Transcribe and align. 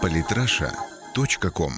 Политраша.ком 0.00 1.72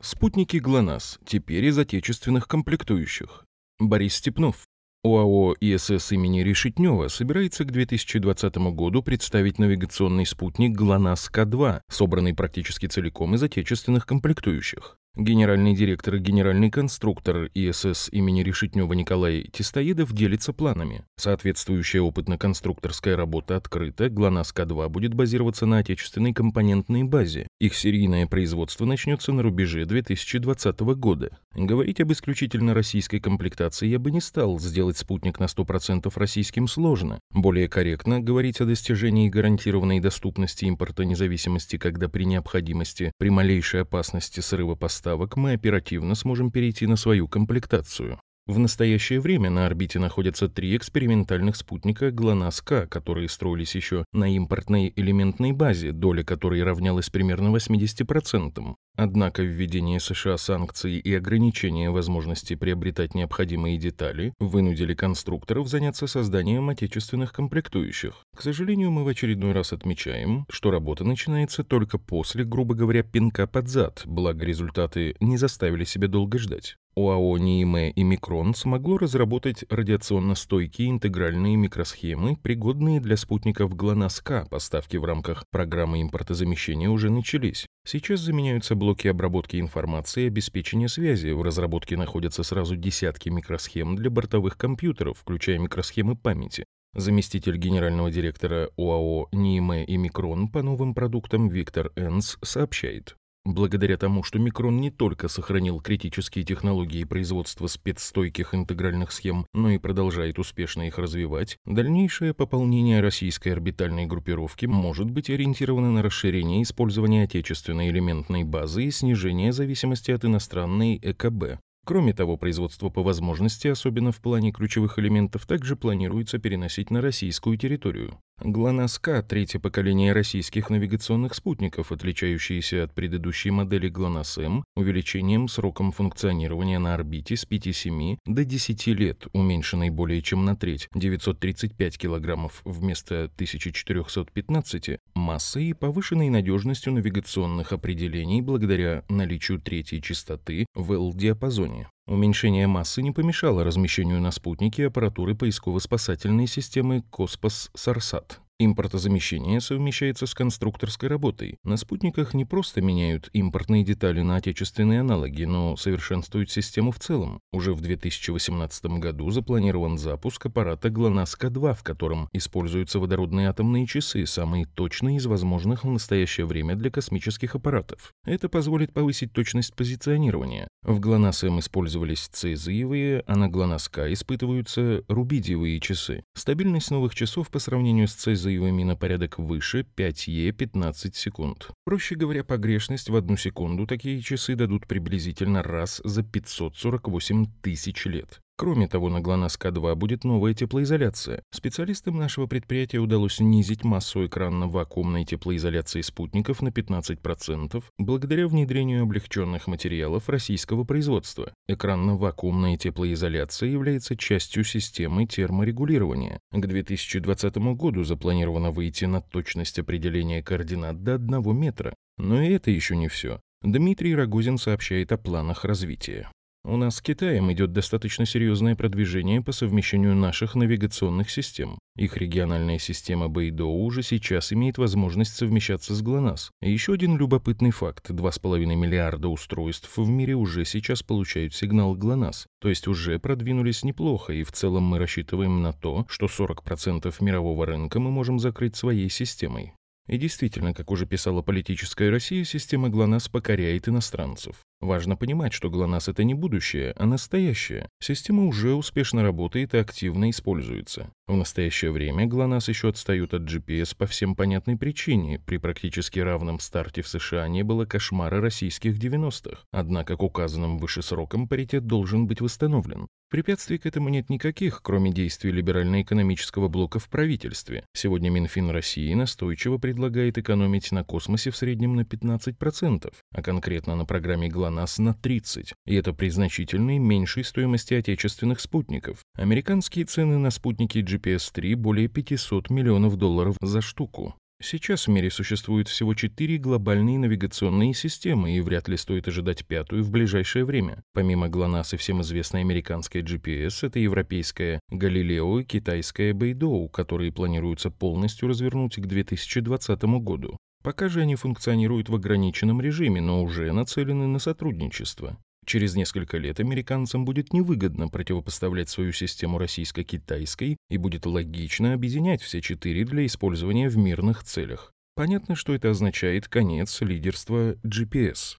Спутники 0.00 0.56
ГЛОНАСС. 0.56 1.18
Теперь 1.26 1.64
из 1.66 1.78
отечественных 1.78 2.48
комплектующих. 2.48 3.44
Борис 3.78 4.16
Степнов. 4.16 4.66
ОАО 5.04 5.56
ИСС 5.60 6.12
имени 6.12 6.40
Решетнева 6.42 7.08
собирается 7.08 7.64
к 7.64 7.72
2020 7.72 8.56
году 8.72 9.02
представить 9.02 9.58
навигационный 9.58 10.26
спутник 10.26 10.76
ГЛОНАСС-К2, 10.76 11.80
собранный 11.90 12.34
практически 12.34 12.86
целиком 12.86 13.34
из 13.34 13.42
отечественных 13.42 14.06
комплектующих. 14.06 14.98
Генеральный 15.14 15.74
директор 15.74 16.14
и 16.14 16.20
генеральный 16.20 16.70
конструктор 16.70 17.50
ИСС 17.52 18.08
имени 18.12 18.42
Решетнева 18.42 18.94
Николай 18.94 19.46
Тистоедов 19.52 20.14
делится 20.14 20.54
планами. 20.54 21.04
Соответствующая 21.16 22.00
опытно-конструкторская 22.00 23.14
работа 23.14 23.56
открыта, 23.56 24.08
ГЛОНАСС-К2 24.08 24.88
будет 24.88 25.12
базироваться 25.12 25.66
на 25.66 25.78
отечественной 25.78 26.32
компонентной 26.32 27.02
базе. 27.02 27.46
Их 27.60 27.74
серийное 27.74 28.26
производство 28.26 28.86
начнется 28.86 29.32
на 29.32 29.42
рубеже 29.42 29.84
2020 29.84 30.80
года. 30.80 31.36
Говорить 31.54 32.00
об 32.00 32.10
исключительно 32.10 32.72
российской 32.72 33.20
комплектации 33.20 33.88
я 33.88 33.98
бы 33.98 34.10
не 34.10 34.22
стал, 34.22 34.58
сделать 34.58 34.96
спутник 34.96 35.38
на 35.38 35.44
100% 35.44 36.10
российским 36.16 36.66
сложно. 36.66 37.20
Более 37.34 37.68
корректно 37.68 38.20
говорить 38.20 38.62
о 38.62 38.64
достижении 38.64 39.28
гарантированной 39.28 40.00
доступности 40.00 40.64
импорта 40.64 41.04
независимости, 41.04 41.76
когда 41.76 42.08
при 42.08 42.24
необходимости, 42.24 43.12
при 43.18 43.28
малейшей 43.28 43.82
опасности 43.82 44.40
срыва 44.40 44.74
поставок 44.74 45.01
поставок 45.02 45.36
мы 45.36 45.54
оперативно 45.54 46.14
сможем 46.14 46.52
перейти 46.52 46.86
на 46.86 46.94
свою 46.96 47.26
комплектацию. 47.26 48.20
В 48.48 48.58
настоящее 48.58 49.20
время 49.20 49.50
на 49.50 49.66
орбите 49.66 50.00
находятся 50.00 50.48
три 50.48 50.76
экспериментальных 50.76 51.54
спутника 51.54 52.10
ГЛОНАСС-К, 52.10 52.88
которые 52.88 53.28
строились 53.28 53.76
еще 53.76 54.04
на 54.12 54.34
импортной 54.34 54.92
элементной 54.96 55.52
базе, 55.52 55.92
доля 55.92 56.24
которой 56.24 56.60
равнялась 56.64 57.08
примерно 57.08 57.54
80%. 57.54 58.74
Однако 58.96 59.42
введение 59.44 60.00
США 60.00 60.36
санкций 60.38 60.98
и 60.98 61.14
ограничение 61.14 61.90
возможности 61.90 62.56
приобретать 62.56 63.14
необходимые 63.14 63.78
детали 63.78 64.34
вынудили 64.40 64.94
конструкторов 64.94 65.68
заняться 65.68 66.08
созданием 66.08 66.68
отечественных 66.68 67.32
комплектующих. 67.32 68.24
К 68.36 68.42
сожалению, 68.42 68.90
мы 68.90 69.04
в 69.04 69.08
очередной 69.08 69.52
раз 69.52 69.72
отмечаем, 69.72 70.46
что 70.50 70.72
работа 70.72 71.04
начинается 71.04 71.62
только 71.62 71.96
после, 71.96 72.42
грубо 72.42 72.74
говоря, 72.74 73.04
пинка 73.04 73.46
под 73.46 73.68
зад, 73.68 74.02
благо 74.04 74.44
результаты 74.44 75.14
не 75.20 75.36
заставили 75.36 75.84
себя 75.84 76.08
долго 76.08 76.40
ждать. 76.40 76.76
ОАО 76.94 77.38
НИИМЭ 77.38 77.90
и 77.90 78.02
Микрон 78.02 78.54
смогло 78.54 78.98
разработать 78.98 79.64
радиационно 79.70 80.34
стойкие 80.34 80.90
интегральные 80.90 81.56
микросхемы, 81.56 82.36
пригодные 82.36 83.00
для 83.00 83.16
спутников 83.16 83.74
ГЛОНАСС-К. 83.74 84.46
Поставки 84.50 84.98
в 84.98 85.04
рамках 85.04 85.44
программы 85.50 86.02
импортозамещения 86.02 86.90
уже 86.90 87.10
начались. 87.10 87.66
Сейчас 87.86 88.20
заменяются 88.20 88.74
блоки 88.74 89.08
обработки 89.08 89.58
информации 89.58 90.24
и 90.24 90.26
обеспечения 90.26 90.88
связи. 90.88 91.30
В 91.30 91.42
разработке 91.42 91.96
находятся 91.96 92.42
сразу 92.42 92.76
десятки 92.76 93.30
микросхем 93.30 93.96
для 93.96 94.10
бортовых 94.10 94.58
компьютеров, 94.58 95.18
включая 95.18 95.58
микросхемы 95.58 96.14
памяти. 96.14 96.64
Заместитель 96.94 97.56
генерального 97.56 98.10
директора 98.10 98.68
ОАО 98.76 99.28
НИИМЭ 99.32 99.84
и 99.84 99.96
Микрон 99.96 100.48
по 100.48 100.62
новым 100.62 100.92
продуктам 100.92 101.48
Виктор 101.48 101.90
Энс 101.96 102.36
сообщает. 102.42 103.16
Благодаря 103.44 103.96
тому, 103.96 104.22
что 104.22 104.38
Микрон 104.38 104.80
не 104.80 104.90
только 104.90 105.26
сохранил 105.26 105.80
критические 105.80 106.44
технологии 106.44 107.02
производства 107.02 107.66
спецстойких 107.66 108.54
интегральных 108.54 109.10
схем, 109.10 109.46
но 109.52 109.70
и 109.70 109.78
продолжает 109.78 110.38
успешно 110.38 110.86
их 110.86 110.96
развивать, 110.96 111.58
дальнейшее 111.64 112.34
пополнение 112.34 113.00
российской 113.00 113.48
орбитальной 113.48 114.06
группировки 114.06 114.66
может 114.66 115.10
быть 115.10 115.28
ориентировано 115.28 115.90
на 115.90 116.02
расширение 116.02 116.62
использования 116.62 117.24
отечественной 117.24 117.90
элементной 117.90 118.44
базы 118.44 118.84
и 118.84 118.90
снижение 118.92 119.52
зависимости 119.52 120.12
от 120.12 120.24
иностранной 120.24 121.00
ЭКБ. 121.02 121.58
Кроме 121.84 122.12
того, 122.12 122.36
производство 122.36 122.90
по 122.90 123.02
возможности, 123.02 123.66
особенно 123.66 124.12
в 124.12 124.20
плане 124.20 124.52
ключевых 124.52 125.00
элементов, 125.00 125.46
также 125.46 125.74
планируется 125.74 126.38
переносить 126.38 126.90
на 126.90 127.00
российскую 127.00 127.56
территорию. 127.56 128.18
ГЛОНАСС-К– 128.44 129.22
третье 129.28 129.60
поколение 129.60 130.12
российских 130.12 130.68
навигационных 130.70 131.34
спутников, 131.34 131.92
отличающиеся 131.92 132.84
от 132.84 132.92
предыдущей 132.92 133.50
модели 133.50 133.88
ГЛОНАСС-М 133.88 134.64
увеличением 134.74 135.48
сроком 135.48 135.92
функционирования 135.92 136.78
на 136.78 136.94
орбите 136.94 137.36
с 137.36 137.46
5-7 137.46 138.18
до 138.26 138.44
10 138.44 138.86
лет, 138.88 139.26
уменьшенной 139.32 139.90
более 139.90 140.22
чем 140.22 140.44
на 140.44 140.56
треть, 140.56 140.88
935 140.94 141.98
килограммов 141.98 142.62
вместо 142.64 143.24
1415, 143.34 144.98
массой 145.14 145.66
и 145.66 145.72
повышенной 145.72 146.28
надежностью 146.28 146.92
навигационных 146.92 147.72
определений 147.72 148.42
благодаря 148.42 149.04
наличию 149.08 149.60
третьей 149.60 150.02
частоты 150.02 150.66
в 150.74 150.92
L-диапазоне. 150.92 151.71
Уменьшение 152.06 152.66
массы 152.66 153.00
не 153.00 153.12
помешало 153.12 153.64
размещению 153.64 154.20
на 154.20 154.32
спутнике 154.32 154.88
аппаратуры 154.88 155.34
поисково-спасательной 155.34 156.46
системы 156.46 157.02
Коспас-Сарсат. 157.10 158.41
Импортозамещение 158.64 159.60
совмещается 159.60 160.24
с 160.26 160.34
конструкторской 160.34 161.08
работой. 161.08 161.58
На 161.64 161.76
спутниках 161.76 162.32
не 162.32 162.44
просто 162.44 162.80
меняют 162.80 163.28
импортные 163.32 163.82
детали 163.82 164.20
на 164.20 164.36
отечественные 164.36 165.00
аналоги, 165.00 165.42
но 165.42 165.76
совершенствуют 165.76 166.48
систему 166.48 166.92
в 166.92 167.00
целом. 167.00 167.40
Уже 167.52 167.74
в 167.74 167.80
2018 167.80 168.84
году 169.00 169.30
запланирован 169.30 169.98
запуск 169.98 170.46
аппарата 170.46 170.90
ГЛОНАСС-К2, 170.90 171.74
в 171.74 171.82
котором 171.82 172.28
используются 172.32 173.00
водородные 173.00 173.48
атомные 173.48 173.84
часы, 173.88 174.26
самые 174.26 174.66
точные 174.66 175.16
из 175.16 175.26
возможных 175.26 175.82
в 175.82 175.90
настоящее 175.90 176.46
время 176.46 176.76
для 176.76 176.92
космических 176.92 177.56
аппаратов. 177.56 178.12
Это 178.24 178.48
позволит 178.48 178.92
повысить 178.92 179.32
точность 179.32 179.74
позиционирования. 179.74 180.68
В 180.84 181.00
ГЛОНАСС-М 181.00 181.58
использовались 181.58 182.28
цезиевые, 182.28 183.24
а 183.26 183.34
на 183.34 183.48
ГЛОНАСС-К 183.48 184.12
испытываются 184.12 185.02
рубидиевые 185.08 185.80
часы. 185.80 186.22
Стабильность 186.34 186.92
новых 186.92 187.16
часов 187.16 187.50
по 187.50 187.58
сравнению 187.58 188.06
с 188.06 188.12
цезиевыми 188.12 188.51
заявами 188.52 188.84
на 188.84 188.96
порядок 188.96 189.38
выше 189.38 189.86
5Е 189.96 190.52
15 190.52 191.14
секунд. 191.14 191.70
Проще 191.84 192.14
говоря, 192.14 192.44
погрешность 192.44 193.08
в 193.08 193.16
одну 193.16 193.36
секунду 193.36 193.86
такие 193.86 194.20
часы 194.20 194.54
дадут 194.54 194.86
приблизительно 194.86 195.62
раз 195.62 196.00
за 196.04 196.22
548 196.22 197.46
тысяч 197.62 198.04
лет. 198.06 198.40
Кроме 198.62 198.86
того, 198.86 199.08
на 199.08 199.20
ГЛОНАСС-К2 199.20 199.96
будет 199.96 200.22
новая 200.22 200.54
теплоизоляция. 200.54 201.42
Специалистам 201.50 202.16
нашего 202.16 202.46
предприятия 202.46 202.98
удалось 202.98 203.34
снизить 203.34 203.82
массу 203.82 204.24
экранно-вакуумной 204.24 205.24
теплоизоляции 205.24 206.00
спутников 206.00 206.62
на 206.62 206.68
15% 206.68 207.82
благодаря 207.98 208.46
внедрению 208.46 209.02
облегченных 209.02 209.66
материалов 209.66 210.28
российского 210.28 210.84
производства. 210.84 211.52
Экранно-вакуумная 211.66 212.76
теплоизоляция 212.76 213.68
является 213.68 214.16
частью 214.16 214.62
системы 214.62 215.26
терморегулирования. 215.26 216.38
К 216.52 216.64
2020 216.64 217.56
году 217.74 218.04
запланировано 218.04 218.70
выйти 218.70 219.06
на 219.06 219.20
точность 219.22 219.80
определения 219.80 220.40
координат 220.40 221.02
до 221.02 221.16
1 221.16 221.58
метра. 221.58 221.96
Но 222.16 222.40
и 222.40 222.52
это 222.52 222.70
еще 222.70 222.94
не 222.94 223.08
все. 223.08 223.40
Дмитрий 223.62 224.14
Рогозин 224.14 224.56
сообщает 224.56 225.10
о 225.10 225.18
планах 225.18 225.64
развития. 225.64 226.30
У 226.64 226.76
нас 226.76 226.96
с 226.96 227.02
Китаем 227.02 227.50
идет 227.52 227.72
достаточно 227.72 228.24
серьезное 228.24 228.76
продвижение 228.76 229.42
по 229.42 229.50
совмещению 229.50 230.14
наших 230.14 230.54
навигационных 230.54 231.28
систем. 231.28 231.76
Их 231.96 232.16
региональная 232.16 232.78
система 232.78 233.28
Бэйдоу 233.28 233.82
уже 233.82 234.04
сейчас 234.04 234.52
имеет 234.52 234.78
возможность 234.78 235.34
совмещаться 235.34 235.92
с 235.92 236.00
ГЛОНАСС. 236.02 236.52
еще 236.60 236.92
один 236.92 237.18
любопытный 237.18 237.72
факт. 237.72 238.10
2,5 238.10 238.76
миллиарда 238.76 239.26
устройств 239.26 239.90
в 239.96 240.08
мире 240.08 240.34
уже 240.34 240.64
сейчас 240.64 241.02
получают 241.02 241.52
сигнал 241.52 241.96
ГЛОНАСС. 241.96 242.46
То 242.60 242.68
есть 242.68 242.86
уже 242.86 243.18
продвинулись 243.18 243.82
неплохо, 243.82 244.32
и 244.32 244.44
в 244.44 244.52
целом 244.52 244.84
мы 244.84 245.00
рассчитываем 245.00 245.62
на 245.62 245.72
то, 245.72 246.06
что 246.08 246.26
40% 246.26 247.12
мирового 247.18 247.66
рынка 247.66 247.98
мы 247.98 248.12
можем 248.12 248.38
закрыть 248.38 248.76
своей 248.76 249.10
системой. 249.10 249.72
И 250.08 250.18
действительно, 250.18 250.74
как 250.74 250.90
уже 250.90 251.06
писала 251.06 251.42
политическая 251.42 252.10
Россия, 252.10 252.44
система 252.44 252.88
ГЛОНАСС 252.88 253.28
покоряет 253.28 253.88
иностранцев. 253.88 254.56
Важно 254.80 255.16
понимать, 255.16 255.52
что 255.52 255.70
ГЛОНАСС— 255.70 256.08
это 256.08 256.24
не 256.24 256.34
будущее, 256.34 256.92
а 256.96 257.06
настоящее. 257.06 257.88
Система 258.00 258.46
уже 258.46 258.74
успешно 258.74 259.22
работает 259.22 259.74
и 259.74 259.78
активно 259.78 260.28
используется. 260.30 261.12
В 261.28 261.36
настоящее 261.36 261.92
время 261.92 262.26
ГЛОНАСС 262.26 262.68
еще 262.68 262.88
отстают 262.88 263.32
от 263.32 263.42
GPS 263.42 263.96
по 263.96 264.06
всем 264.06 264.34
понятной 264.34 264.76
причине. 264.76 265.38
При 265.38 265.58
практически 265.58 266.18
равном 266.18 266.58
старте 266.58 267.02
в 267.02 267.08
США 267.08 267.46
не 267.46 267.62
было 267.62 267.84
кошмара 267.84 268.40
российских 268.40 268.98
90-х. 268.98 269.62
Однако 269.70 270.16
к 270.16 270.22
указанным 270.22 270.78
выше 270.78 271.02
срокам 271.02 271.46
паритет 271.46 271.86
должен 271.86 272.26
быть 272.26 272.40
восстановлен. 272.40 273.06
Препятствий 273.32 273.78
к 273.78 273.86
этому 273.86 274.10
нет 274.10 274.28
никаких, 274.28 274.82
кроме 274.82 275.10
действий 275.10 275.52
либерально-экономического 275.52 276.68
блока 276.68 276.98
в 276.98 277.08
правительстве. 277.08 277.82
Сегодня 277.94 278.28
Минфин 278.28 278.68
России 278.68 279.14
настойчиво 279.14 279.78
предлагает 279.78 280.36
экономить 280.36 280.92
на 280.92 281.02
космосе 281.02 281.50
в 281.50 281.56
среднем 281.56 281.96
на 281.96 282.02
15%, 282.02 283.10
а 283.34 283.42
конкретно 283.42 283.96
на 283.96 284.04
программе 284.04 284.48
ГЛОНАСС 284.50 284.98
на 284.98 285.16
30%. 285.22 285.72
И 285.86 285.94
это 285.94 286.12
при 286.12 286.28
значительной 286.28 286.98
меньшей 286.98 287.42
стоимости 287.42 287.94
отечественных 287.94 288.60
спутников. 288.60 289.20
Американские 289.34 290.04
цены 290.04 290.36
на 290.36 290.50
спутники 290.50 290.98
GPS-3 290.98 291.74
более 291.74 292.08
500 292.08 292.68
миллионов 292.68 293.16
долларов 293.16 293.56
за 293.62 293.80
штуку. 293.80 294.34
Сейчас 294.62 295.08
в 295.08 295.10
мире 295.10 295.28
существует 295.28 295.88
всего 295.88 296.14
четыре 296.14 296.56
глобальные 296.56 297.18
навигационные 297.18 297.94
системы, 297.94 298.56
и 298.56 298.60
вряд 298.60 298.86
ли 298.86 298.96
стоит 298.96 299.26
ожидать 299.26 299.66
пятую 299.66 300.04
в 300.04 300.10
ближайшее 300.10 300.64
время. 300.64 301.02
Помимо 301.12 301.48
ГЛОНАСС 301.48 301.94
и 301.94 301.96
всем 301.96 302.22
известной 302.22 302.60
американской 302.60 303.22
GPS, 303.22 303.84
это 303.84 303.98
европейская 303.98 304.78
Галилео 304.88 305.60
и 305.60 305.64
китайская 305.64 306.32
Бэйдоу, 306.32 306.88
которые 306.88 307.32
планируются 307.32 307.90
полностью 307.90 308.48
развернуть 308.48 308.94
к 308.94 309.04
2020 309.04 310.02
году. 310.20 310.56
Пока 310.84 311.08
же 311.08 311.22
они 311.22 311.34
функционируют 311.34 312.08
в 312.08 312.14
ограниченном 312.14 312.80
режиме, 312.80 313.20
но 313.20 313.42
уже 313.42 313.72
нацелены 313.72 314.28
на 314.28 314.38
сотрудничество. 314.38 315.38
Через 315.64 315.94
несколько 315.94 316.38
лет 316.38 316.60
американцам 316.60 317.24
будет 317.24 317.52
невыгодно 317.52 318.08
противопоставлять 318.08 318.88
свою 318.88 319.12
систему 319.12 319.58
российско-китайской 319.58 320.76
и 320.90 320.96
будет 320.96 321.24
логично 321.24 321.94
объединять 321.94 322.42
все 322.42 322.60
четыре 322.60 323.04
для 323.04 323.26
использования 323.26 323.88
в 323.88 323.96
мирных 323.96 324.42
целях. 324.42 324.92
Понятно, 325.14 325.54
что 325.54 325.74
это 325.74 325.90
означает 325.90 326.48
конец 326.48 327.00
лидерства 327.00 327.74
GPS. 327.84 328.56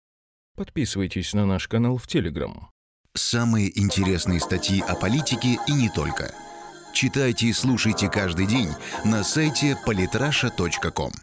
Подписывайтесь 0.55 1.33
на 1.33 1.45
наш 1.45 1.67
канал 1.67 1.97
в 1.97 2.07
Telegram. 2.07 2.53
Самые 3.15 3.77
интересные 3.79 4.39
статьи 4.39 4.81
о 4.81 4.95
политике 4.95 5.57
и 5.67 5.71
не 5.73 5.89
только. 5.89 6.33
Читайте 6.93 7.47
и 7.47 7.53
слушайте 7.53 8.09
каждый 8.09 8.47
день 8.47 8.69
на 9.03 9.23
сайте 9.23 9.77
polytrasha.com. 9.85 11.13